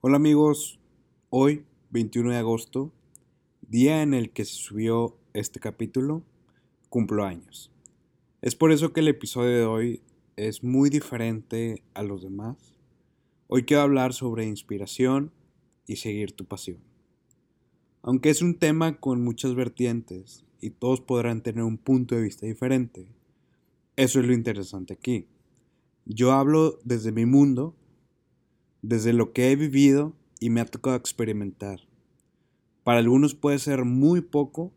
Hola 0.00 0.14
amigos, 0.14 0.78
hoy 1.28 1.64
21 1.90 2.30
de 2.30 2.36
agosto, 2.36 2.92
día 3.62 4.00
en 4.00 4.14
el 4.14 4.30
que 4.30 4.44
se 4.44 4.54
subió 4.54 5.18
este 5.34 5.58
capítulo, 5.58 6.22
cumplo 6.88 7.24
años. 7.24 7.72
Es 8.40 8.54
por 8.54 8.70
eso 8.70 8.92
que 8.92 9.00
el 9.00 9.08
episodio 9.08 9.56
de 9.56 9.64
hoy 9.64 10.02
es 10.36 10.62
muy 10.62 10.88
diferente 10.88 11.82
a 11.94 12.04
los 12.04 12.22
demás. 12.22 12.76
Hoy 13.48 13.64
quiero 13.64 13.82
hablar 13.82 14.14
sobre 14.14 14.46
inspiración 14.46 15.32
y 15.84 15.96
seguir 15.96 16.30
tu 16.30 16.44
pasión. 16.44 16.78
Aunque 18.02 18.30
es 18.30 18.40
un 18.40 18.56
tema 18.56 19.00
con 19.00 19.24
muchas 19.24 19.56
vertientes 19.56 20.44
y 20.60 20.70
todos 20.70 21.00
podrán 21.00 21.42
tener 21.42 21.64
un 21.64 21.76
punto 21.76 22.14
de 22.14 22.22
vista 22.22 22.46
diferente, 22.46 23.08
eso 23.96 24.20
es 24.20 24.26
lo 24.26 24.32
interesante 24.32 24.94
aquí. 24.94 25.26
Yo 26.04 26.30
hablo 26.30 26.78
desde 26.84 27.10
mi 27.10 27.26
mundo 27.26 27.74
desde 28.82 29.12
lo 29.12 29.32
que 29.32 29.50
he 29.50 29.56
vivido 29.56 30.14
y 30.40 30.50
me 30.50 30.60
ha 30.60 30.64
tocado 30.64 30.96
experimentar. 30.96 31.80
Para 32.84 33.00
algunos 33.00 33.34
puede 33.34 33.58
ser 33.58 33.84
muy 33.84 34.20
poco, 34.20 34.72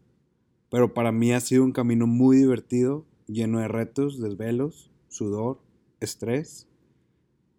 pero 0.70 0.94
para 0.94 1.12
mí 1.12 1.32
ha 1.32 1.40
sido 1.40 1.64
un 1.64 1.72
camino 1.72 2.08
muy 2.08 2.38
divertido, 2.38 3.06
lleno 3.28 3.60
de 3.60 3.68
retos, 3.68 4.20
desvelos, 4.20 4.92
sudor, 5.08 5.62
estrés 6.00 6.68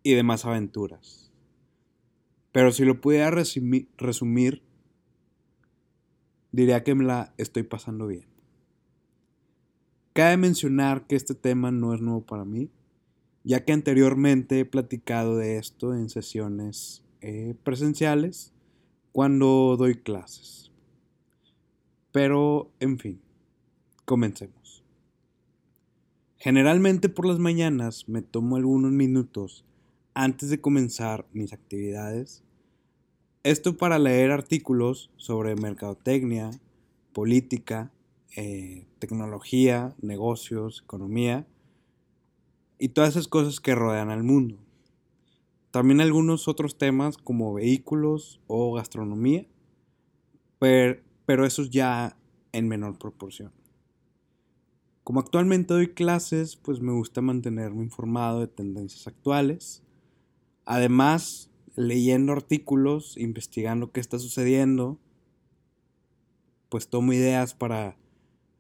y 0.03 0.15
demás 0.15 0.45
aventuras. 0.45 1.31
Pero 2.51 2.73
si 2.73 2.85
lo 2.85 3.01
pudiera 3.01 3.31
resumir, 3.31 4.63
diría 6.51 6.85
que 6.85 6.95
me 6.95 7.05
la 7.05 7.33
estoy 7.39 7.63
pasando 7.63 8.07
bien. 8.07 8.27
Cabe 10.13 10.37
mencionar 10.37 11.07
que 11.07 11.17
este 11.17 11.35
tema 11.35 11.71
no 11.71 11.95
es 11.95 12.03
nuevo 12.03 12.27
para 12.27 12.45
mí 12.45 12.71
ya 13.45 13.65
que 13.65 13.73
anteriormente 13.73 14.61
he 14.61 14.65
platicado 14.65 15.37
de 15.37 15.59
esto 15.59 15.95
en 15.95 16.09
sesiones 16.09 17.03
eh, 17.21 17.55
presenciales 17.65 18.53
cuando 19.13 19.77
doy 19.77 19.97
clases. 19.97 20.71
Pero, 22.13 22.71
en 22.79 22.99
fin, 22.99 23.21
comencemos. 24.05 24.85
Generalmente 26.37 27.09
por 27.09 27.27
las 27.27 27.39
mañanas 27.39 28.09
me 28.09 28.23
tomo 28.23 28.57
algunos 28.57 28.93
minutos 28.93 29.65
antes 30.15 30.51
de 30.51 30.61
comenzar 30.61 31.27
mis 31.33 31.53
actividades. 31.53 32.43
Esto 33.45 33.77
para 33.77 33.99
leer 33.99 34.31
artículos 34.31 35.11
sobre 35.17 35.57
mercadotecnia, 35.57 36.51
política, 37.13 37.93
eh, 38.37 38.87
tecnología, 38.99 39.95
negocios, 40.01 40.83
economía 40.85 41.47
y 42.83 42.89
todas 42.89 43.11
esas 43.11 43.29
cosas 43.29 43.61
que 43.61 43.77
rodean 43.77 44.11
al 44.11 44.25
mundo. 44.25 44.59
También 45.71 46.01
algunos 46.01 46.49
otros 46.49 46.79
temas 46.79 47.17
como 47.17 47.55
vehículos 47.55 48.41
o 48.49 48.73
gastronomía, 48.73 49.47
pero, 50.59 51.01
pero 51.25 51.47
esos 51.47 51.71
ya 51.71 52.17
en 52.51 52.67
menor 52.67 52.99
proporción. 52.99 53.53
Como 55.05 55.21
actualmente 55.21 55.75
doy 55.75 55.95
clases, 55.95 56.57
pues 56.57 56.81
me 56.81 56.91
gusta 56.91 57.21
mantenerme 57.21 57.85
informado 57.85 58.41
de 58.41 58.49
tendencias 58.49 59.07
actuales. 59.07 59.85
Además, 60.65 61.53
leyendo 61.77 62.33
artículos, 62.33 63.17
investigando 63.17 63.93
qué 63.93 64.01
está 64.01 64.19
sucediendo, 64.19 64.99
pues 66.69 66.89
tomo 66.89 67.13
ideas 67.13 67.55
para 67.55 67.97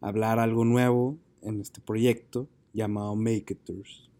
hablar 0.00 0.38
algo 0.38 0.64
nuevo 0.64 1.18
en 1.42 1.60
este 1.60 1.80
proyecto 1.80 2.48
llamado 2.72 3.16
Make 3.16 3.54
It 3.54 3.64
Tours. 3.64 4.11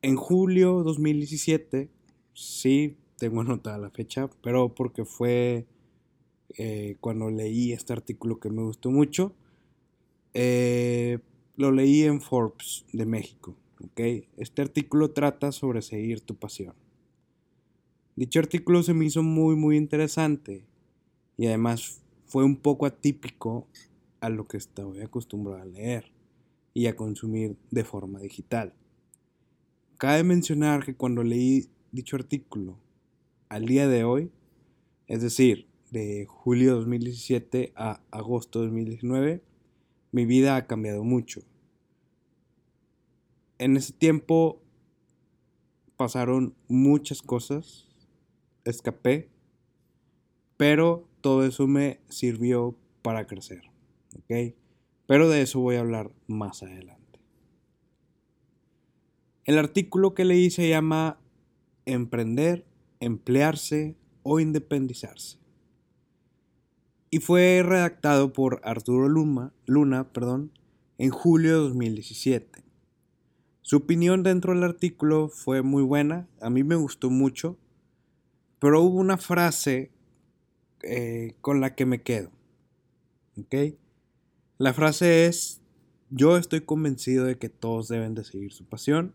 En 0.00 0.14
julio 0.14 0.84
2017, 0.84 1.90
sí, 2.32 2.96
tengo 3.16 3.40
anotada 3.40 3.78
la 3.78 3.90
fecha, 3.90 4.30
pero 4.42 4.72
porque 4.72 5.04
fue 5.04 5.66
eh, 6.56 6.96
cuando 7.00 7.30
leí 7.30 7.72
este 7.72 7.94
artículo 7.94 8.38
que 8.38 8.48
me 8.48 8.62
gustó 8.62 8.92
mucho. 8.92 9.34
Eh, 10.34 11.18
lo 11.56 11.72
leí 11.72 12.02
en 12.04 12.20
Forbes 12.20 12.84
de 12.92 13.06
México. 13.06 13.56
Este 14.36 14.62
artículo 14.62 15.10
trata 15.10 15.50
sobre 15.50 15.82
seguir 15.82 16.20
tu 16.20 16.36
pasión. 16.36 16.74
Dicho 18.14 18.38
artículo 18.38 18.82
se 18.84 18.94
me 18.94 19.04
hizo 19.04 19.22
muy 19.22 19.56
muy 19.56 19.76
interesante 19.76 20.64
y 21.36 21.46
además 21.46 22.02
fue 22.26 22.44
un 22.44 22.56
poco 22.56 22.86
atípico 22.86 23.66
a 24.20 24.28
lo 24.28 24.46
que 24.46 24.56
estoy 24.56 25.00
acostumbrado 25.00 25.62
a 25.62 25.64
leer 25.64 26.12
y 26.74 26.86
a 26.86 26.96
consumir 26.96 27.56
de 27.70 27.84
forma 27.84 28.20
digital. 28.20 28.74
Cabe 29.98 30.22
mencionar 30.22 30.84
que 30.84 30.94
cuando 30.94 31.24
leí 31.24 31.70
dicho 31.90 32.14
artículo 32.14 32.78
al 33.48 33.66
día 33.66 33.88
de 33.88 34.04
hoy, 34.04 34.30
es 35.08 35.22
decir, 35.22 35.66
de 35.90 36.24
julio 36.28 36.76
2017 36.76 37.72
a 37.74 38.00
agosto 38.12 38.60
2019, 38.60 39.42
mi 40.12 40.24
vida 40.24 40.54
ha 40.54 40.68
cambiado 40.68 41.02
mucho. 41.02 41.40
En 43.58 43.76
ese 43.76 43.92
tiempo 43.92 44.62
pasaron 45.96 46.54
muchas 46.68 47.20
cosas, 47.20 47.88
escapé, 48.64 49.28
pero 50.56 51.08
todo 51.20 51.44
eso 51.44 51.66
me 51.66 51.98
sirvió 52.08 52.78
para 53.02 53.26
crecer. 53.26 53.62
Pero 55.08 55.28
de 55.28 55.42
eso 55.42 55.58
voy 55.58 55.74
a 55.74 55.80
hablar 55.80 56.12
más 56.28 56.62
adelante. 56.62 57.07
El 59.48 59.56
artículo 59.56 60.12
que 60.12 60.26
leí 60.26 60.50
se 60.50 60.68
llama 60.68 61.18
Emprender, 61.86 62.66
emplearse 63.00 63.96
o 64.22 64.40
independizarse. 64.40 65.38
Y 67.08 67.20
fue 67.20 67.62
redactado 67.64 68.34
por 68.34 68.60
Arturo 68.62 69.08
Luna, 69.08 69.54
Luna 69.64 70.12
perdón, 70.12 70.52
en 70.98 71.08
julio 71.08 71.52
de 71.52 71.68
2017. 71.70 72.62
Su 73.62 73.78
opinión 73.78 74.22
dentro 74.22 74.52
del 74.52 74.64
artículo 74.64 75.30
fue 75.30 75.62
muy 75.62 75.82
buena, 75.82 76.28
a 76.42 76.50
mí 76.50 76.62
me 76.62 76.74
gustó 76.74 77.08
mucho, 77.08 77.56
pero 78.58 78.82
hubo 78.82 78.98
una 78.98 79.16
frase 79.16 79.90
eh, 80.82 81.36
con 81.40 81.62
la 81.62 81.74
que 81.74 81.86
me 81.86 82.02
quedo. 82.02 82.30
La 84.58 84.74
frase 84.74 85.24
es, 85.24 85.62
yo 86.10 86.36
estoy 86.36 86.60
convencido 86.60 87.24
de 87.24 87.38
que 87.38 87.48
todos 87.48 87.88
deben 87.88 88.14
de 88.14 88.24
seguir 88.24 88.52
su 88.52 88.66
pasión 88.66 89.14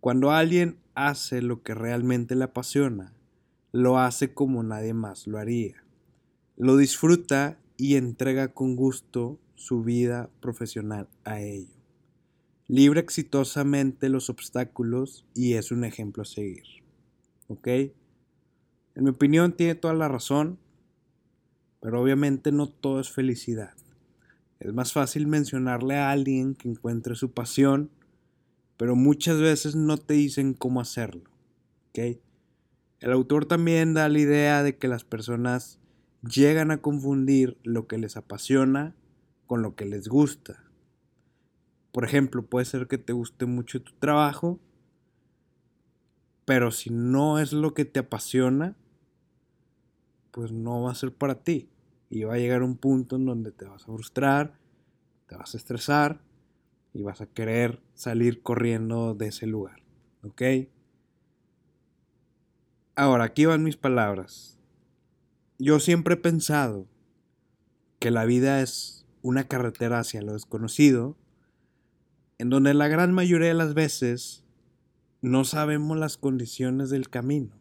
cuando 0.00 0.30
alguien 0.30 0.78
hace 0.94 1.42
lo 1.42 1.62
que 1.62 1.74
realmente 1.74 2.34
le 2.34 2.44
apasiona, 2.44 3.12
lo 3.72 3.98
hace 3.98 4.32
como 4.32 4.62
nadie 4.62 4.94
más 4.94 5.26
lo 5.26 5.38
haría. 5.38 5.84
Lo 6.56 6.76
disfruta 6.76 7.58
y 7.76 7.96
entrega 7.96 8.48
con 8.48 8.76
gusto 8.76 9.38
su 9.54 9.82
vida 9.82 10.30
profesional 10.40 11.08
a 11.24 11.40
ello. 11.40 11.74
Libra 12.68 13.00
exitosamente 13.00 14.08
los 14.08 14.30
obstáculos 14.30 15.26
y 15.34 15.54
es 15.54 15.70
un 15.70 15.84
ejemplo 15.84 16.22
a 16.22 16.26
seguir. 16.26 16.64
¿Ok? 17.48 17.68
En 17.68 19.04
mi 19.04 19.10
opinión 19.10 19.52
tiene 19.52 19.74
toda 19.74 19.94
la 19.94 20.08
razón, 20.08 20.58
pero 21.80 22.00
obviamente 22.00 22.50
no 22.50 22.68
todo 22.68 23.00
es 23.00 23.10
felicidad. 23.10 23.74
Es 24.58 24.72
más 24.72 24.92
fácil 24.92 25.26
mencionarle 25.26 25.96
a 25.96 26.10
alguien 26.10 26.54
que 26.54 26.70
encuentre 26.70 27.14
su 27.14 27.32
pasión 27.32 27.90
pero 28.76 28.96
muchas 28.96 29.40
veces 29.40 29.74
no 29.74 29.96
te 29.96 30.14
dicen 30.14 30.54
cómo 30.54 30.80
hacerlo. 30.80 31.30
El 31.94 33.12
autor 33.12 33.46
también 33.46 33.94
da 33.94 34.08
la 34.08 34.18
idea 34.18 34.62
de 34.62 34.76
que 34.76 34.88
las 34.88 35.04
personas 35.04 35.78
llegan 36.22 36.70
a 36.70 36.82
confundir 36.82 37.56
lo 37.62 37.86
que 37.86 37.98
les 37.98 38.16
apasiona 38.16 38.94
con 39.46 39.62
lo 39.62 39.74
que 39.76 39.86
les 39.86 40.08
gusta. 40.08 40.62
Por 41.92 42.04
ejemplo, 42.04 42.44
puede 42.44 42.66
ser 42.66 42.86
que 42.86 42.98
te 42.98 43.14
guste 43.14 43.46
mucho 43.46 43.80
tu 43.80 43.92
trabajo, 43.94 44.60
pero 46.44 46.70
si 46.70 46.90
no 46.90 47.38
es 47.38 47.52
lo 47.52 47.72
que 47.72 47.86
te 47.86 48.00
apasiona, 48.00 48.76
pues 50.32 50.52
no 50.52 50.82
va 50.82 50.92
a 50.92 50.96
ser 50.96 51.14
para 51.14 51.42
ti. 51.42 51.70
Y 52.10 52.24
va 52.24 52.34
a 52.34 52.38
llegar 52.38 52.62
un 52.62 52.76
punto 52.76 53.16
en 53.16 53.24
donde 53.24 53.52
te 53.52 53.64
vas 53.64 53.82
a 53.82 53.86
frustrar, 53.86 54.58
te 55.26 55.34
vas 55.36 55.54
a 55.54 55.56
estresar 55.56 56.20
y 56.96 57.02
vas 57.02 57.20
a 57.20 57.26
querer 57.26 57.82
salir 57.92 58.42
corriendo 58.42 59.14
de 59.14 59.26
ese 59.28 59.46
lugar. 59.46 59.82
¿Ok? 60.22 60.42
Ahora, 62.94 63.24
aquí 63.24 63.44
van 63.44 63.62
mis 63.62 63.76
palabras. 63.76 64.58
Yo 65.58 65.78
siempre 65.78 66.14
he 66.14 66.16
pensado 66.16 66.86
que 67.98 68.10
la 68.10 68.24
vida 68.24 68.62
es 68.62 69.06
una 69.20 69.44
carretera 69.44 69.98
hacia 69.98 70.22
lo 70.22 70.32
desconocido, 70.32 71.18
en 72.38 72.48
donde 72.48 72.72
la 72.72 72.88
gran 72.88 73.12
mayoría 73.12 73.48
de 73.48 73.54
las 73.54 73.74
veces 73.74 74.42
no 75.20 75.44
sabemos 75.44 75.98
las 75.98 76.16
condiciones 76.16 76.88
del 76.88 77.10
camino. 77.10 77.58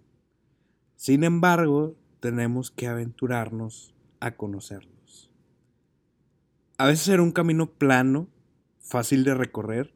Sin 0.96 1.26
embargo, 1.26 1.98
tenemos 2.22 2.72
que 2.72 2.88
aventurarnos 2.88 3.94
a 4.22 4.38
conocerlos. 4.38 5.30
A 6.78 6.86
veces 6.86 7.04
será 7.06 7.22
un 7.22 7.34
camino 7.34 7.70
plano 7.70 8.30
fácil 8.86 9.24
de 9.24 9.34
recorrer 9.34 9.94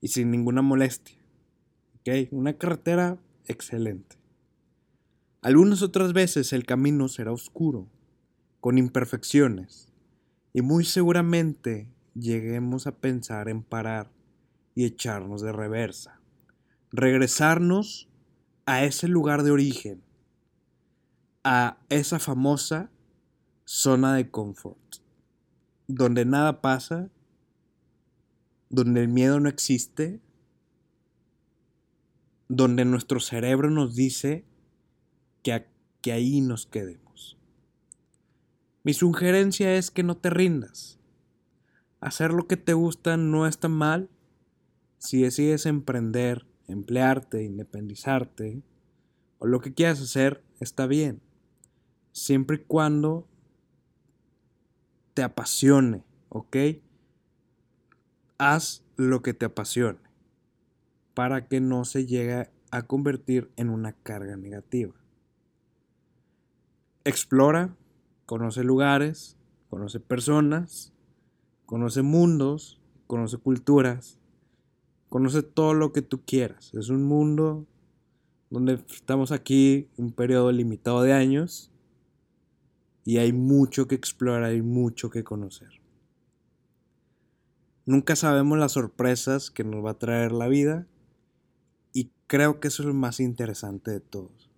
y 0.00 0.08
sin 0.08 0.30
ninguna 0.30 0.62
molestia. 0.62 1.18
¿Ok? 1.96 2.28
Una 2.30 2.56
carretera 2.56 3.18
excelente. 3.46 4.16
Algunas 5.42 5.82
otras 5.82 6.14
veces 6.14 6.52
el 6.54 6.64
camino 6.64 7.08
será 7.08 7.32
oscuro, 7.32 7.86
con 8.60 8.78
imperfecciones, 8.78 9.92
y 10.54 10.62
muy 10.62 10.86
seguramente 10.86 11.92
lleguemos 12.14 12.86
a 12.86 12.96
pensar 12.96 13.50
en 13.50 13.62
parar 13.62 14.10
y 14.74 14.86
echarnos 14.86 15.42
de 15.42 15.52
reversa, 15.52 16.20
regresarnos 16.92 18.08
a 18.64 18.84
ese 18.84 19.08
lugar 19.08 19.42
de 19.42 19.50
origen, 19.50 20.02
a 21.42 21.76
esa 21.90 22.18
famosa 22.18 22.90
zona 23.66 24.14
de 24.14 24.30
confort, 24.30 24.96
donde 25.86 26.24
nada 26.24 26.62
pasa, 26.62 27.10
donde 28.74 29.02
el 29.02 29.08
miedo 29.08 29.40
no 29.40 29.48
existe, 29.48 30.20
donde 32.48 32.84
nuestro 32.84 33.20
cerebro 33.20 33.70
nos 33.70 33.94
dice 33.94 34.44
que, 35.42 35.66
que 36.00 36.12
ahí 36.12 36.40
nos 36.40 36.66
quedemos. 36.66 37.38
Mi 38.82 38.92
sugerencia 38.92 39.74
es 39.76 39.90
que 39.90 40.02
no 40.02 40.16
te 40.16 40.30
rindas. 40.30 40.98
Hacer 42.00 42.32
lo 42.32 42.46
que 42.46 42.56
te 42.56 42.74
gusta 42.74 43.16
no 43.16 43.46
está 43.46 43.68
mal 43.68 44.10
si 44.98 45.22
decides 45.22 45.66
emprender, 45.66 46.46
emplearte, 46.66 47.44
independizarte 47.44 48.62
o 49.38 49.46
lo 49.46 49.60
que 49.60 49.74
quieras 49.74 50.00
hacer, 50.00 50.42
está 50.60 50.86
bien. 50.86 51.20
Siempre 52.12 52.56
y 52.56 52.60
cuando 52.60 53.26
te 55.14 55.22
apasione, 55.22 56.04
¿ok? 56.28 56.56
Haz 58.38 58.82
lo 58.96 59.22
que 59.22 59.34
te 59.34 59.46
apasione 59.46 60.00
para 61.14 61.46
que 61.46 61.60
no 61.60 61.84
se 61.84 62.06
llegue 62.06 62.50
a 62.70 62.82
convertir 62.82 63.50
en 63.56 63.70
una 63.70 63.92
carga 63.92 64.36
negativa. 64.36 64.94
Explora, 67.04 67.76
conoce 68.26 68.64
lugares, 68.64 69.36
conoce 69.70 70.00
personas, 70.00 70.92
conoce 71.66 72.02
mundos, 72.02 72.80
conoce 73.06 73.38
culturas, 73.38 74.18
conoce 75.08 75.42
todo 75.42 75.74
lo 75.74 75.92
que 75.92 76.02
tú 76.02 76.22
quieras. 76.24 76.74
Es 76.74 76.88
un 76.88 77.04
mundo 77.04 77.66
donde 78.50 78.74
estamos 78.90 79.30
aquí 79.30 79.88
un 79.96 80.12
periodo 80.12 80.50
limitado 80.50 81.02
de 81.02 81.12
años 81.12 81.70
y 83.04 83.18
hay 83.18 83.32
mucho 83.32 83.86
que 83.86 83.94
explorar, 83.94 84.42
hay 84.42 84.62
mucho 84.62 85.10
que 85.10 85.22
conocer. 85.22 85.83
Nunca 87.86 88.16
sabemos 88.16 88.58
las 88.58 88.72
sorpresas 88.72 89.50
que 89.50 89.64
nos 89.64 89.84
va 89.84 89.92
a 89.92 89.98
traer 89.98 90.32
la 90.32 90.48
vida 90.48 90.86
y 91.92 92.10
creo 92.26 92.60
que 92.60 92.68
eso 92.68 92.82
es 92.82 92.86
lo 92.86 92.94
más 92.94 93.20
interesante 93.20 93.90
de 93.90 94.00
todos. 94.00 94.50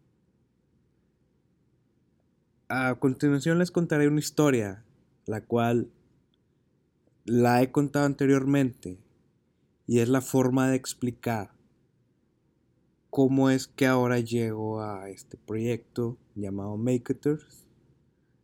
A 2.68 2.94
continuación 2.96 3.58
les 3.58 3.70
contaré 3.70 4.08
una 4.08 4.20
historia, 4.20 4.84
la 5.26 5.40
cual 5.40 5.90
la 7.24 7.62
he 7.62 7.72
contado 7.72 8.06
anteriormente 8.06 8.98
y 9.86 9.98
es 10.00 10.08
la 10.08 10.20
forma 10.20 10.68
de 10.68 10.76
explicar 10.76 11.50
cómo 13.10 13.50
es 13.50 13.66
que 13.66 13.86
ahora 13.86 14.20
llego 14.20 14.80
a 14.80 15.08
este 15.10 15.36
proyecto 15.36 16.18
llamado 16.34 16.76
Makers 16.76 17.66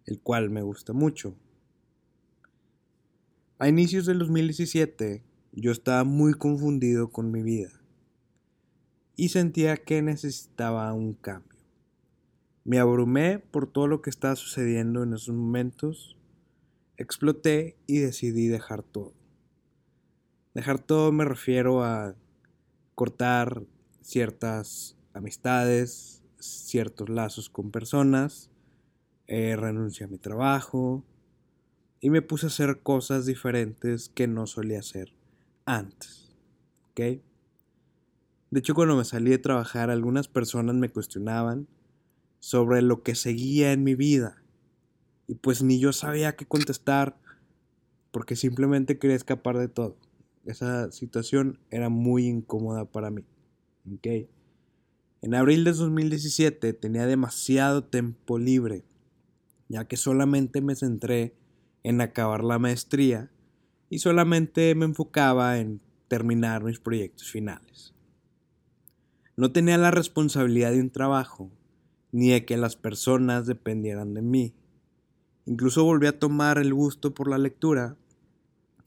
el 0.07 0.21
cual 0.21 0.51
me 0.51 0.63
gusta 0.63 0.93
mucho. 0.93 1.37
A 3.63 3.69
inicios 3.69 4.07
del 4.07 4.19
2017 4.19 5.23
yo 5.53 5.71
estaba 5.71 6.03
muy 6.03 6.35
confundido 6.35 7.13
con 7.13 7.31
mi 7.31 7.45
vida 7.45 7.71
y 9.15 9.29
sentía 9.29 9.77
que 9.77 10.03
necesitaba 10.03 10.93
un 10.93 11.15
cambio. 11.15 11.61
Me 12.65 12.81
abrumé 12.81 13.39
por 13.39 13.71
todo 13.71 13.87
lo 13.87 14.03
que 14.03 14.11
estaba 14.11 14.35
sucediendo 14.35 15.05
en 15.05 15.15
esos 15.15 15.33
momentos, 15.33 16.17
exploté 16.97 17.77
y 17.87 17.99
decidí 17.99 18.49
dejar 18.49 18.83
todo. 18.83 19.15
Dejar 20.55 20.81
todo 20.81 21.13
me 21.13 21.25
refiero 21.25 21.85
a 21.85 22.17
cortar 22.97 23.63
ciertas 24.01 24.97
amistades, 25.15 26.25
ciertos 26.41 27.09
lazos 27.09 27.49
con 27.49 27.71
personas, 27.71 28.51
eh, 29.29 29.55
renuncié 29.55 30.07
a 30.07 30.09
mi 30.09 30.19
trabajo 30.19 31.05
y 32.03 32.11
me 32.11 32.21
puse 32.21 32.45
a 32.47 32.49
hacer 32.49 32.81
cosas 32.83 33.25
diferentes 33.25 34.11
que 34.11 34.27
no 34.27 34.47
solía 34.47 34.81
hacer 34.81 35.15
antes. 35.65 36.37
¿Ok? 36.91 37.01
De 38.51 38.59
hecho, 38.59 38.75
cuando 38.75 38.97
me 38.97 39.05
salí 39.07 39.31
de 39.31 39.39
trabajar, 39.39 39.89
algunas 39.89 40.29
personas 40.29 40.75
me 40.75 40.91
cuestionaban 40.91 41.69
sobre 42.41 42.83
lo 42.83 43.03
que 43.03 43.15
seguía 43.15 43.73
en 43.73 43.85
mi 43.85 43.95
vida. 43.95 44.43
Y 45.27 45.37
pues 45.37 45.63
ni 45.63 45.79
yo 45.79 45.95
sabía 45.95 46.37
qué 46.37 46.45
contestar 46.45 47.17
porque 48.11 48.37
simplemente 48.37 48.99
quería 48.99 49.17
escapar 49.17 49.57
de 49.57 49.69
todo. 49.69 49.97
Esa 50.45 50.91
situación 50.93 51.61
era 51.71 51.89
muy 51.89 52.27
incómoda 52.27 52.85
para 52.85 53.11
mí. 53.11 53.25
¿Ok? 53.91 54.29
En 55.23 55.35
abril 55.35 55.65
de 55.65 55.73
2017 55.73 56.75
tenía 56.75 57.07
demasiado 57.07 57.85
tiempo 57.85 58.39
libre 58.39 58.85
ya 59.73 59.87
que 59.87 59.97
solamente 59.97 60.61
me 60.61 60.77
centré 60.77 61.35
en 61.83 62.01
acabar 62.01 62.45
la 62.45 62.59
maestría 62.59 63.31
y 63.91 63.99
solamente 63.99 64.75
me 64.75 64.85
enfocaba 64.85 65.59
en 65.59 65.81
terminar 66.09 66.65
mis 66.65 66.79
proyectos 66.79 67.31
finales. 67.31 67.95
No 69.37 69.53
tenía 69.53 69.79
la 69.79 69.91
responsabilidad 69.91 70.73
de 70.73 70.81
un 70.81 70.91
trabajo, 70.91 71.51
ni 72.11 72.31
de 72.31 72.45
que 72.45 72.57
las 72.57 72.77
personas 72.77 73.47
dependieran 73.47 74.15
de 74.15 74.23
mí. 74.23 74.55
Incluso 75.47 75.85
volví 75.85 76.07
a 76.07 76.19
tomar 76.19 76.59
el 76.59 76.73
gusto 76.73 77.15
por 77.15 77.29
la 77.29 77.39
lectura 77.39 77.97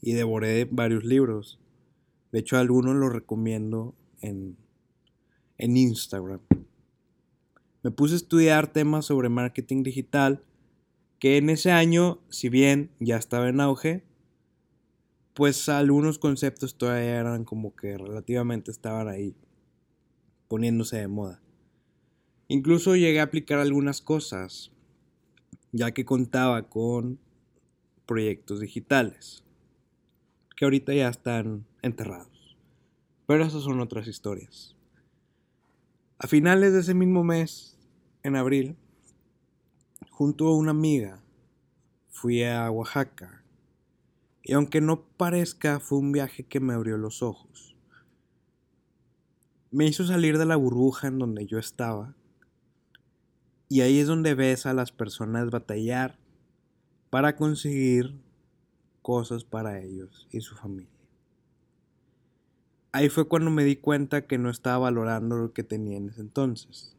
y 0.01 0.13
devoré 0.13 0.65
varios 0.65 1.03
libros. 1.03 1.59
De 2.31 2.39
hecho, 2.39 2.57
algunos 2.57 2.95
los 2.95 3.11
recomiendo 3.11 3.95
en, 4.21 4.55
en 5.57 5.77
Instagram. 5.77 6.41
Me 7.81 7.91
puse 7.91 8.13
a 8.13 8.17
estudiar 8.17 8.71
temas 8.71 9.05
sobre 9.05 9.29
marketing 9.29 9.83
digital 9.83 10.43
que 11.19 11.37
en 11.37 11.49
ese 11.49 11.71
año, 11.71 12.19
si 12.29 12.49
bien 12.49 12.91
ya 12.99 13.17
estaba 13.17 13.49
en 13.49 13.61
auge, 13.61 14.03
pues 15.33 15.67
algunos 15.69 16.19
conceptos 16.19 16.77
todavía 16.77 17.19
eran 17.19 17.43
como 17.43 17.75
que 17.75 17.97
relativamente 17.97 18.71
estaban 18.71 19.07
ahí 19.07 19.35
poniéndose 20.47 20.97
de 20.97 21.07
moda. 21.07 21.41
Incluso 22.47 22.95
llegué 22.95 23.19
a 23.19 23.23
aplicar 23.23 23.59
algunas 23.59 24.01
cosas, 24.01 24.71
ya 25.71 25.91
que 25.91 26.05
contaba 26.05 26.69
con 26.69 27.19
proyectos 28.05 28.59
digitales, 28.59 29.43
que 30.55 30.65
ahorita 30.65 30.93
ya 30.93 31.09
están 31.09 31.65
enterrados. 31.81 32.55
Pero 33.27 33.43
esas 33.43 33.63
son 33.63 33.79
otras 33.79 34.07
historias. 34.07 34.75
A 36.17 36.27
finales 36.27 36.71
de 36.71 36.79
ese 36.79 36.93
mismo 36.93 37.23
mes, 37.23 37.77
en 38.23 38.35
abril, 38.35 38.77
Junto 40.17 40.47
a 40.47 40.55
una 40.55 40.71
amiga 40.71 41.19
fui 42.09 42.41
a 42.41 42.71
Oaxaca 42.71 43.43
y 44.43 44.53
aunque 44.53 44.79
no 44.79 45.01
parezca 45.01 45.81
fue 45.81 45.97
un 45.97 46.13
viaje 46.13 46.45
que 46.45 46.61
me 46.61 46.73
abrió 46.73 46.97
los 46.97 47.21
ojos. 47.21 47.75
Me 49.71 49.85
hizo 49.85 50.05
salir 50.05 50.37
de 50.37 50.45
la 50.45 50.55
burbuja 50.55 51.09
en 51.09 51.19
donde 51.19 51.45
yo 51.45 51.59
estaba 51.59 52.15
y 53.67 53.81
ahí 53.81 53.99
es 53.99 54.07
donde 54.07 54.35
ves 54.35 54.65
a 54.65 54.73
las 54.73 54.93
personas 54.93 55.49
batallar 55.49 56.17
para 57.09 57.35
conseguir 57.35 58.17
cosas 59.01 59.43
para 59.43 59.81
ellos 59.81 60.29
y 60.31 60.39
su 60.39 60.55
familia. 60.55 60.87
Ahí 62.93 63.09
fue 63.09 63.27
cuando 63.27 63.51
me 63.51 63.65
di 63.65 63.75
cuenta 63.75 64.27
que 64.27 64.37
no 64.37 64.49
estaba 64.49 64.77
valorando 64.77 65.35
lo 65.35 65.51
que 65.51 65.63
tenía 65.63 65.97
en 65.97 66.07
ese 66.07 66.21
entonces. 66.21 66.94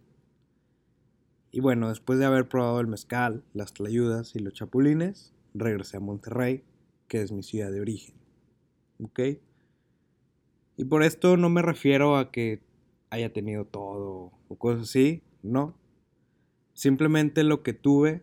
Y 1.50 1.60
bueno, 1.60 1.88
después 1.88 2.18
de 2.18 2.26
haber 2.26 2.48
probado 2.48 2.80
el 2.80 2.86
mezcal, 2.86 3.42
las 3.54 3.72
tlayudas 3.72 4.34
y 4.34 4.40
los 4.40 4.52
chapulines, 4.52 5.32
regresé 5.54 5.96
a 5.96 6.00
Monterrey, 6.00 6.64
que 7.08 7.22
es 7.22 7.32
mi 7.32 7.42
ciudad 7.42 7.70
de 7.70 7.80
origen. 7.80 8.14
¿Ok? 9.02 9.20
Y 10.76 10.84
por 10.84 11.02
esto 11.02 11.36
no 11.36 11.48
me 11.48 11.62
refiero 11.62 12.16
a 12.16 12.30
que 12.30 12.62
haya 13.10 13.32
tenido 13.32 13.64
todo 13.64 14.32
o 14.48 14.58
cosas 14.58 14.82
así, 14.82 15.22
no. 15.42 15.78
Simplemente 16.74 17.42
lo 17.44 17.62
que 17.62 17.72
tuve, 17.72 18.22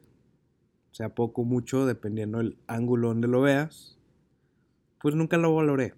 sea 0.91 1.15
poco 1.15 1.41
o 1.41 1.45
mucho, 1.45 1.85
dependiendo 1.85 2.37
del 2.37 2.57
ángulo 2.67 3.07
donde 3.07 3.27
lo 3.27 3.41
veas, 3.41 3.97
pues 5.01 5.15
nunca 5.15 5.37
lo 5.37 5.55
valoré. 5.55 5.95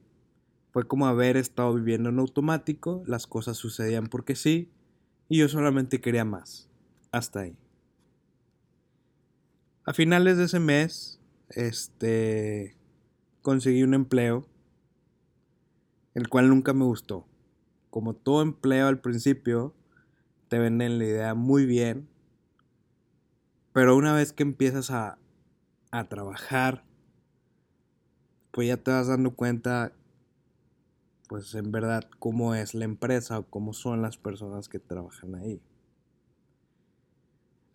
Fue 0.72 0.88
como 0.88 1.08
haber 1.08 1.36
estado 1.36 1.74
viviendo 1.74 2.10
en 2.10 2.20
automático, 2.20 3.04
las 3.06 3.28
cosas 3.28 3.58
sucedían 3.58 4.08
porque 4.08 4.36
sí, 4.36 4.72
y 5.28 5.40
yo 5.40 5.50
solamente 5.50 6.00
quería 6.00 6.24
más 6.24 6.70
hasta 7.16 7.42
ahí. 7.42 7.58
A 9.86 9.94
finales 9.94 10.38
de 10.38 10.46
ese 10.46 10.60
mes, 10.60 11.22
este, 11.50 12.76
conseguí 13.42 13.84
un 13.84 13.94
empleo, 13.94 14.46
el 16.14 16.28
cual 16.28 16.50
nunca 16.50 16.74
me 16.74 16.84
gustó. 16.86 17.26
como 17.90 18.14
todo 18.14 18.42
empleo 18.42 18.88
al 18.88 19.00
principio, 19.00 19.74
te 20.50 20.60
venden 20.60 20.98
la 21.00 21.06
idea 21.06 21.34
muy 21.34 21.66
bien, 21.66 22.10
pero 23.72 23.96
una 23.96 24.14
vez 24.14 24.34
que 24.34 24.44
empiezas 24.44 24.92
a, 24.92 25.18
a 25.92 26.10
trabajar, 26.10 26.84
pues 28.52 28.68
ya 28.68 28.76
te 28.76 28.92
vas 28.92 29.08
dando 29.08 29.32
cuenta, 29.32 29.94
pues 31.30 31.56
en 31.56 31.72
verdad, 31.72 32.04
cómo 32.20 32.54
es 32.54 32.74
la 32.74 32.84
empresa 32.84 33.40
o 33.40 33.44
cómo 33.50 33.72
son 33.72 34.02
las 34.02 34.18
personas 34.18 34.68
que 34.68 34.80
trabajan 34.80 35.36
ahí. 35.36 35.62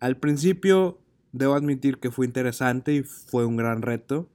Al 0.01 0.17
principio, 0.17 0.99
debo 1.31 1.53
admitir 1.53 1.99
que 1.99 2.09
fue 2.09 2.25
interesante 2.25 2.91
y 2.95 3.03
fue 3.03 3.45
un 3.45 3.55
gran 3.55 3.83
reto. 3.83 4.27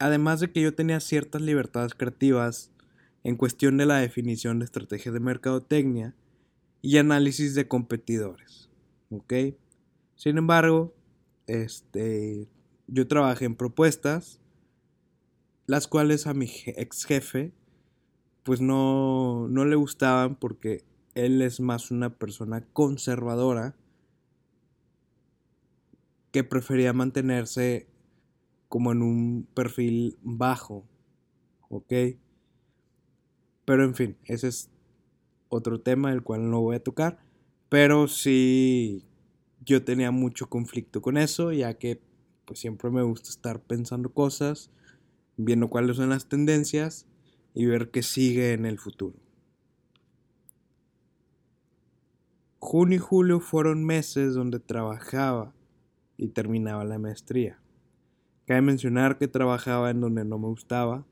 Además 0.00 0.40
de 0.40 0.50
que 0.50 0.60
yo 0.60 0.74
tenía 0.74 0.98
ciertas 0.98 1.40
libertades 1.40 1.94
creativas 1.94 2.72
en 3.22 3.36
cuestión 3.36 3.76
de 3.76 3.86
la 3.86 3.98
definición 3.98 4.58
de 4.58 4.64
estrategias 4.64 5.14
de 5.14 5.20
mercadotecnia 5.20 6.16
y 6.82 6.98
análisis 6.98 7.54
de 7.54 7.68
competidores. 7.68 8.70
¿Ok? 9.10 9.32
Sin 10.16 10.36
embargo, 10.36 10.92
este, 11.46 12.48
yo 12.88 13.06
trabajé 13.06 13.44
en 13.44 13.54
propuestas, 13.54 14.40
las 15.66 15.86
cuales 15.86 16.26
a 16.26 16.34
mi 16.34 16.50
ex 16.66 17.04
jefe, 17.04 17.52
pues 18.42 18.60
no, 18.60 19.46
no 19.48 19.64
le 19.64 19.76
gustaban 19.76 20.34
porque 20.34 20.82
él 21.14 21.40
es 21.40 21.60
más 21.60 21.92
una 21.92 22.10
persona 22.10 22.66
conservadora 22.72 23.76
que 26.34 26.42
prefería 26.42 26.92
mantenerse 26.92 27.86
como 28.68 28.90
en 28.90 29.02
un 29.02 29.46
perfil 29.54 30.18
bajo, 30.20 30.84
¿ok? 31.68 31.92
Pero 33.64 33.84
en 33.84 33.94
fin, 33.94 34.16
ese 34.24 34.48
es 34.48 34.68
otro 35.48 35.80
tema 35.80 36.10
del 36.10 36.24
cual 36.24 36.50
no 36.50 36.60
voy 36.60 36.74
a 36.74 36.82
tocar. 36.82 37.24
Pero 37.68 38.08
sí, 38.08 39.06
yo 39.64 39.84
tenía 39.84 40.10
mucho 40.10 40.48
conflicto 40.48 41.00
con 41.00 41.18
eso, 41.18 41.52
ya 41.52 41.78
que 41.78 42.02
pues 42.46 42.58
siempre 42.58 42.90
me 42.90 43.04
gusta 43.04 43.30
estar 43.30 43.62
pensando 43.62 44.12
cosas, 44.12 44.72
viendo 45.36 45.70
cuáles 45.70 45.98
son 45.98 46.08
las 46.08 46.28
tendencias 46.28 47.06
y 47.54 47.66
ver 47.66 47.92
qué 47.92 48.02
sigue 48.02 48.54
en 48.54 48.66
el 48.66 48.80
futuro. 48.80 49.16
Junio 52.58 52.96
y 52.96 52.98
julio 52.98 53.38
fueron 53.38 53.84
meses 53.84 54.34
donde 54.34 54.58
trabajaba 54.58 55.54
y 56.24 56.28
terminaba 56.28 56.84
la 56.84 56.98
maestría. 56.98 57.60
Cabe 58.46 58.62
mencionar 58.62 59.18
que 59.18 59.28
trabajaba 59.28 59.90
en 59.90 60.00
donde 60.00 60.24
no 60.24 60.38
me 60.38 60.48
gustaba, 60.48 61.06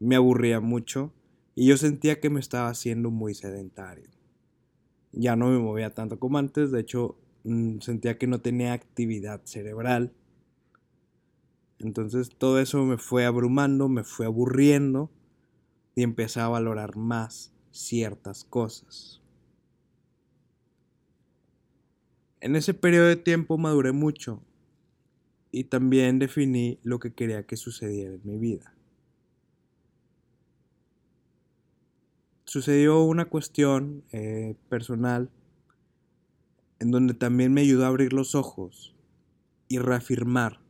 me 0.00 0.16
aburría 0.16 0.60
mucho 0.60 1.12
y 1.54 1.66
yo 1.66 1.76
sentía 1.76 2.18
que 2.18 2.30
me 2.30 2.40
estaba 2.40 2.68
haciendo 2.68 3.10
muy 3.10 3.34
sedentario. 3.34 4.08
Ya 5.12 5.36
no 5.36 5.48
me 5.48 5.58
movía 5.58 5.90
tanto 5.90 6.18
como 6.18 6.38
antes, 6.38 6.70
de 6.70 6.80
hecho 6.80 7.18
mm, 7.44 7.80
sentía 7.80 8.16
que 8.16 8.26
no 8.26 8.40
tenía 8.40 8.72
actividad 8.72 9.42
cerebral. 9.44 10.14
Entonces 11.78 12.30
todo 12.30 12.58
eso 12.58 12.82
me 12.84 12.96
fue 12.96 13.26
abrumando, 13.26 13.88
me 13.90 14.02
fue 14.02 14.24
aburriendo 14.24 15.10
y 15.94 16.02
empecé 16.02 16.40
a 16.40 16.48
valorar 16.48 16.96
más 16.96 17.52
ciertas 17.70 18.44
cosas. 18.44 19.20
En 22.40 22.56
ese 22.56 22.72
periodo 22.72 23.06
de 23.06 23.16
tiempo 23.16 23.58
maduré 23.58 23.92
mucho 23.92 24.42
y 25.54 25.64
también 25.64 26.18
definí 26.18 26.78
lo 26.82 26.98
que 26.98 27.12
quería 27.12 27.44
que 27.44 27.56
sucediera 27.56 28.14
en 28.14 28.20
mi 28.24 28.38
vida. 28.38 28.74
sucedió 32.54 33.02
una 33.02 33.24
cuestión 33.24 34.04
eh, 34.12 34.54
personal 34.68 35.28
en 36.78 36.92
donde 36.92 37.12
también 37.12 37.52
me 37.52 37.62
ayudó 37.62 37.84
a 37.84 37.88
abrir 37.88 38.12
los 38.12 38.36
ojos 38.36 38.94
y 39.66 39.78
reafirmar 39.78 40.60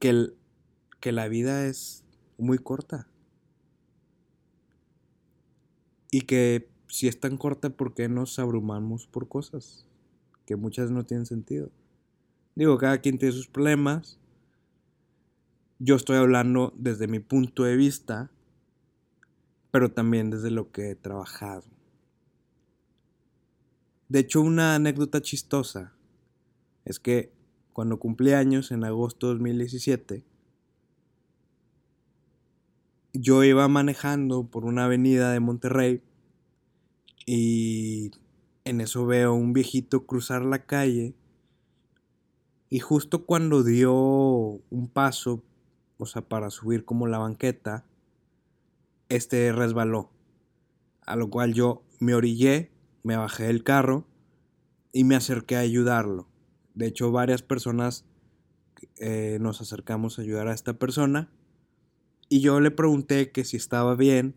que, 0.00 0.32
que 0.98 1.12
la 1.12 1.28
vida 1.28 1.66
es 1.66 2.04
muy 2.38 2.58
corta. 2.58 3.06
Y 6.10 6.22
que 6.22 6.68
si 6.88 7.06
es 7.06 7.20
tan 7.20 7.36
corta, 7.36 7.70
¿por 7.70 7.94
qué 7.94 8.08
nos 8.08 8.40
abrumamos 8.40 9.06
por 9.06 9.28
cosas 9.28 9.86
que 10.44 10.56
muchas 10.56 10.90
no 10.90 11.04
tienen 11.06 11.26
sentido? 11.26 11.70
Digo, 12.54 12.78
cada 12.78 12.98
quien 12.98 13.18
tiene 13.18 13.34
sus 13.34 13.48
problemas. 13.48 14.18
Yo 15.78 15.96
estoy 15.96 16.16
hablando 16.16 16.72
desde 16.76 17.08
mi 17.08 17.20
punto 17.20 17.64
de 17.64 17.76
vista 17.76 18.30
pero 19.74 19.90
también 19.90 20.30
desde 20.30 20.52
lo 20.52 20.70
que 20.70 20.90
he 20.90 20.94
trabajado. 20.94 21.64
De 24.08 24.20
hecho, 24.20 24.40
una 24.40 24.76
anécdota 24.76 25.20
chistosa 25.20 25.92
es 26.84 27.00
que 27.00 27.32
cuando 27.72 27.98
cumplí 27.98 28.34
años 28.34 28.70
en 28.70 28.84
agosto 28.84 29.26
de 29.26 29.32
2017, 29.32 30.24
yo 33.14 33.42
iba 33.42 33.66
manejando 33.66 34.46
por 34.46 34.64
una 34.64 34.84
avenida 34.84 35.32
de 35.32 35.40
Monterrey 35.40 36.02
y 37.26 38.12
en 38.64 38.80
eso 38.80 39.06
veo 39.06 39.34
un 39.34 39.52
viejito 39.52 40.06
cruzar 40.06 40.44
la 40.44 40.66
calle 40.66 41.16
y 42.70 42.80
justo 42.80 43.24
cuando 43.24 43.62
dio 43.62 43.92
un 43.94 44.88
paso, 44.92 45.42
o 45.98 46.06
sea, 46.06 46.22
para 46.22 46.50
subir 46.50 46.84
como 46.84 47.06
la 47.06 47.18
banqueta, 47.18 47.84
este 49.08 49.52
resbaló. 49.52 50.10
A 51.06 51.16
lo 51.16 51.30
cual 51.30 51.54
yo 51.54 51.82
me 52.00 52.14
orillé, 52.14 52.72
me 53.02 53.16
bajé 53.16 53.44
del 53.44 53.62
carro 53.62 54.06
y 54.92 55.04
me 55.04 55.16
acerqué 55.16 55.56
a 55.56 55.60
ayudarlo. 55.60 56.28
De 56.74 56.86
hecho, 56.86 57.12
varias 57.12 57.42
personas 57.42 58.04
eh, 58.96 59.38
nos 59.40 59.60
acercamos 59.60 60.18
a 60.18 60.22
ayudar 60.22 60.48
a 60.48 60.54
esta 60.54 60.74
persona 60.74 61.30
y 62.28 62.40
yo 62.40 62.60
le 62.60 62.70
pregunté 62.70 63.30
que 63.30 63.44
si 63.44 63.56
estaba 63.56 63.94
bien 63.94 64.36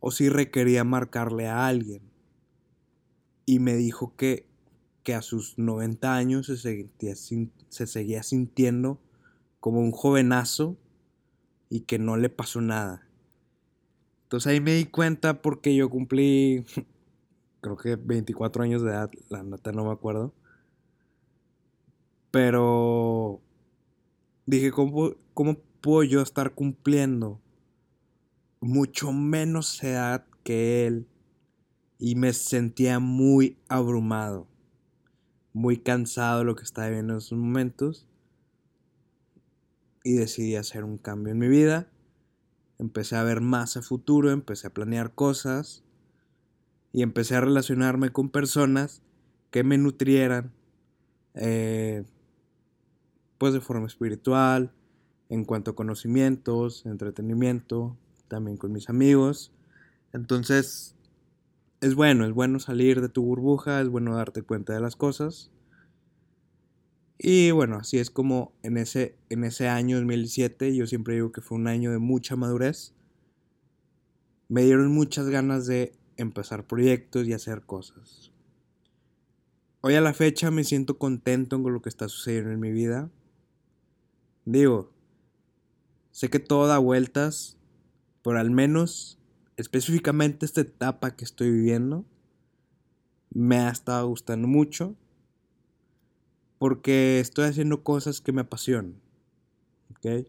o 0.00 0.10
si 0.10 0.28
requería 0.28 0.84
marcarle 0.84 1.46
a 1.46 1.66
alguien. 1.66 2.02
Y 3.46 3.60
me 3.60 3.74
dijo 3.76 4.14
que, 4.16 4.47
que 5.08 5.14
a 5.14 5.22
sus 5.22 5.56
90 5.56 6.14
años 6.14 6.48
se, 6.48 6.90
se 7.70 7.86
seguía 7.86 8.22
sintiendo 8.22 9.00
como 9.58 9.80
un 9.80 9.90
jovenazo 9.90 10.76
y 11.70 11.80
que 11.80 11.98
no 11.98 12.18
le 12.18 12.28
pasó 12.28 12.60
nada. 12.60 13.08
Entonces 14.24 14.52
ahí 14.52 14.60
me 14.60 14.74
di 14.74 14.84
cuenta 14.84 15.40
porque 15.40 15.74
yo 15.74 15.88
cumplí, 15.88 16.66
creo 17.62 17.78
que 17.78 17.96
24 17.96 18.62
años 18.62 18.82
de 18.82 18.90
edad, 18.90 19.10
la 19.30 19.42
neta 19.42 19.72
no 19.72 19.86
me 19.86 19.92
acuerdo. 19.92 20.34
Pero 22.30 23.40
dije, 24.44 24.72
¿cómo, 24.72 25.14
¿cómo 25.32 25.56
puedo 25.80 26.02
yo 26.02 26.20
estar 26.20 26.52
cumpliendo 26.54 27.40
mucho 28.60 29.10
menos 29.12 29.82
edad 29.82 30.26
que 30.44 30.86
él? 30.86 31.06
Y 31.98 32.14
me 32.14 32.34
sentía 32.34 32.98
muy 32.98 33.56
abrumado, 33.68 34.46
muy 35.58 35.78
cansado 35.78 36.40
de 36.40 36.44
lo 36.44 36.56
que 36.56 36.64
estaba 36.64 36.88
viviendo 36.88 37.14
en 37.14 37.18
esos 37.18 37.38
momentos. 37.38 38.06
Y 40.04 40.14
decidí 40.14 40.56
hacer 40.56 40.84
un 40.84 40.98
cambio 40.98 41.32
en 41.32 41.38
mi 41.38 41.48
vida 41.48 41.90
empecé 42.78 43.16
a 43.16 43.24
ver 43.24 43.40
más 43.40 43.76
a 43.76 43.82
futuro, 43.82 44.30
empecé 44.30 44.68
a 44.68 44.74
planear 44.74 45.14
cosas 45.14 45.82
y 46.92 47.02
empecé 47.02 47.34
a 47.34 47.40
relacionarme 47.40 48.10
con 48.10 48.30
personas 48.30 49.02
que 49.50 49.64
me 49.64 49.78
nutrieran, 49.78 50.52
eh, 51.34 52.04
pues 53.36 53.52
de 53.52 53.60
forma 53.60 53.86
espiritual, 53.86 54.72
en 55.28 55.44
cuanto 55.44 55.72
a 55.72 55.76
conocimientos, 55.76 56.86
entretenimiento, 56.86 57.96
también 58.28 58.56
con 58.56 58.72
mis 58.72 58.88
amigos. 58.88 59.52
Entonces, 60.12 60.94
es 61.80 61.94
bueno, 61.94 62.26
es 62.26 62.32
bueno 62.32 62.58
salir 62.58 63.00
de 63.00 63.08
tu 63.08 63.22
burbuja, 63.22 63.80
es 63.80 63.88
bueno 63.88 64.16
darte 64.16 64.42
cuenta 64.42 64.72
de 64.72 64.80
las 64.80 64.96
cosas. 64.96 65.50
Y 67.18 67.50
bueno, 67.50 67.76
así 67.76 67.98
es 67.98 68.10
como 68.10 68.52
en 68.62 68.76
ese, 68.76 69.16
en 69.28 69.44
ese 69.44 69.68
año 69.68 69.96
2017, 69.96 70.74
yo 70.74 70.86
siempre 70.86 71.14
digo 71.14 71.32
que 71.32 71.40
fue 71.40 71.58
un 71.58 71.66
año 71.66 71.90
de 71.90 71.98
mucha 71.98 72.36
madurez. 72.36 72.94
Me 74.48 74.62
dieron 74.62 74.92
muchas 74.92 75.28
ganas 75.28 75.66
de 75.66 75.92
empezar 76.16 76.66
proyectos 76.66 77.26
y 77.26 77.32
hacer 77.32 77.62
cosas. 77.62 78.32
Hoy 79.80 79.94
a 79.94 80.00
la 80.00 80.14
fecha 80.14 80.50
me 80.50 80.64
siento 80.64 80.98
contento 80.98 81.62
con 81.62 81.72
lo 81.72 81.82
que 81.82 81.88
está 81.88 82.08
sucediendo 82.08 82.50
en 82.50 82.60
mi 82.60 82.72
vida. 82.72 83.10
Digo, 84.44 84.92
sé 86.10 86.30
que 86.30 86.40
todo 86.40 86.66
da 86.66 86.78
vueltas, 86.78 87.58
pero 88.22 88.38
al 88.38 88.50
menos 88.50 89.17
específicamente 89.58 90.46
esta 90.46 90.60
etapa 90.62 91.16
que 91.16 91.24
estoy 91.24 91.50
viviendo 91.50 92.06
me 93.30 93.56
ha 93.58 93.70
estado 93.70 94.06
gustando 94.08 94.46
mucho 94.46 94.94
porque 96.58 97.18
estoy 97.20 97.46
haciendo 97.46 97.82
cosas 97.82 98.20
que 98.20 98.32
me 98.32 98.42
apasionan. 98.42 99.00
¿Ok? 99.90 100.28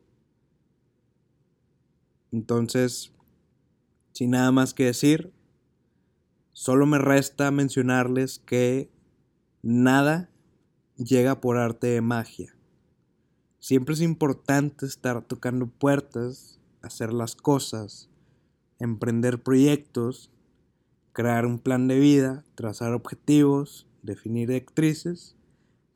Entonces, 2.31 3.11
sin 4.13 4.31
nada 4.31 4.51
más 4.51 4.73
que 4.73 4.85
decir, 4.85 5.31
solo 6.51 6.87
me 6.87 6.97
resta 6.97 7.51
mencionarles 7.51 8.39
que 8.39 8.91
nada 9.61 10.29
llega 10.97 11.39
por 11.39 11.57
arte 11.57 11.87
de 11.87 12.01
magia. 12.01 12.55
Siempre 13.59 13.93
es 13.93 14.01
importante 14.01 14.87
estar 14.87 15.21
tocando 15.21 15.67
puertas, 15.67 16.59
hacer 16.81 17.13
las 17.13 17.35
cosas, 17.35 18.08
emprender 18.79 19.41
proyectos, 19.41 20.31
crear 21.13 21.45
un 21.45 21.59
plan 21.59 21.87
de 21.87 21.99
vida, 21.99 22.43
trazar 22.55 22.93
objetivos, 22.93 23.87
definir 24.01 24.47
directrices, 24.47 25.35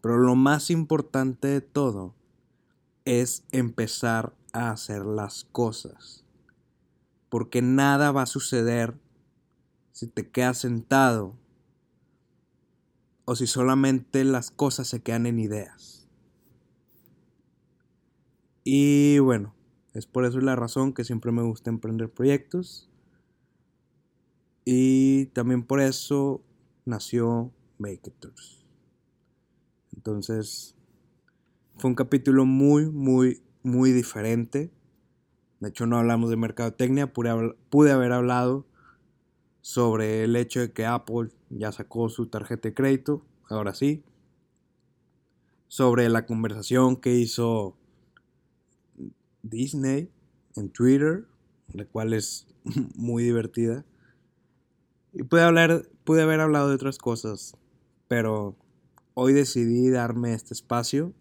pero 0.02 0.18
lo 0.18 0.36
más 0.36 0.70
importante 0.70 1.48
de 1.48 1.62
todo 1.62 2.14
es 3.06 3.46
empezar 3.52 4.34
a 4.52 4.72
hacer 4.72 5.06
las 5.06 5.46
cosas. 5.46 6.26
Porque 7.30 7.62
nada 7.62 8.12
va 8.12 8.24
a 8.24 8.28
suceder 8.28 8.96
si 9.92 10.08
te 10.08 10.30
quedas 10.30 10.58
sentado 10.60 11.36
o 13.26 13.36
si 13.36 13.48
solamente 13.48 14.24
las 14.24 14.52
cosas 14.52 14.88
se 14.88 15.02
quedan 15.02 15.26
en 15.26 15.40
ideas. 15.40 16.08
Y 18.64 19.20
bueno, 19.20 19.54
es 19.94 20.08
por 20.08 20.26
eso 20.26 20.40
la 20.42 20.56
razón 20.56 20.94
que 20.94 21.04
siempre 21.04 21.32
me 21.32 21.44
gusta 21.44 21.70
emprender 21.70 22.10
proyectos. 22.10 22.90
Y 24.66 25.28
también 25.28 25.64
por 25.64 25.82
eso 25.82 26.42
nació 26.86 27.52
Make 27.78 28.02
It 28.10 28.26
Entonces, 29.96 30.76
fue 31.78 31.90
un 31.90 31.96
capítulo 31.96 32.46
muy, 32.46 32.90
muy, 32.90 33.44
muy 33.62 33.92
diferente. 33.92 34.72
De 35.60 35.70
hecho, 35.70 35.86
no 35.86 35.98
hablamos 35.98 36.30
de 36.30 36.38
mercadotecnia, 36.38 37.14
pude, 37.14 37.56
pude 37.70 37.92
haber 37.92 38.14
hablado 38.14 38.66
sobre 39.62 40.24
el 40.24 40.36
hecho 40.36 40.60
de 40.60 40.74
que 40.74 40.86
Apple 40.86 41.30
ya 41.50 41.72
sacó 41.72 42.10
su 42.10 42.28
tarjeta 42.28 42.70
de 42.70 42.74
crédito, 42.74 43.26
ahora 43.50 43.74
sí. 43.74 44.04
Sobre 45.68 46.10
la 46.10 46.26
conversación 46.26 46.98
que 46.98 47.16
hizo 47.16 47.78
Disney 49.44 50.10
en 50.56 50.70
Twitter, 50.70 51.28
la 51.74 51.86
cual 51.86 52.14
es 52.14 52.48
muy 52.96 53.24
divertida. 53.24 53.86
Y 55.14 55.24
pude, 55.24 55.44
hablar, 55.44 55.88
pude 56.04 56.24
haber 56.24 56.40
hablado 56.40 56.70
de 56.70 56.76
otras 56.76 56.98
cosas, 56.98 57.56
pero 58.08 58.58
hoy 59.14 59.34
decidí 59.34 59.90
darme 59.90 60.34
este 60.34 60.54
espacio 60.54 61.14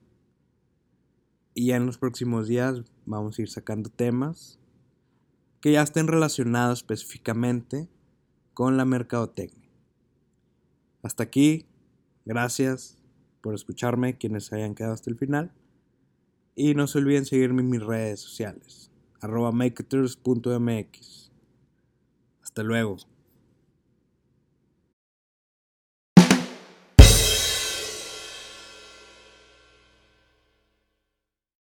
y 1.55 1.73
en 1.73 1.85
los 1.85 1.99
próximos 1.99 2.49
días 2.49 2.83
vamos 3.05 3.39
a 3.39 3.43
ir 3.43 3.51
sacando 3.51 3.91
temas 3.91 4.59
que 5.61 5.73
ya 5.73 5.83
estén 5.83 6.07
relacionados 6.07 6.81
específicamente 6.81 7.89
con 8.55 8.77
la 8.77 8.85
mercadotecnia. 8.85 9.69
Hasta 11.03 11.25
aquí, 11.25 11.67
gracias 12.25 12.99
por 13.43 13.55
escucharme 13.55 14.17
quienes 14.17 14.53
hayan 14.53 14.75
quedado 14.75 14.95
hasta 14.95 15.11
el 15.11 15.19
final. 15.19 15.53
Y 16.55 16.75
no 16.75 16.87
se 16.87 16.99
olviden 16.99 17.25
seguirme 17.25 17.63
en 17.63 17.71
mis 17.71 17.83
redes 17.83 18.21
sociales, 18.21 18.91
arroba. 19.21 19.53
Hasta 22.43 22.63
luego. 22.63 23.12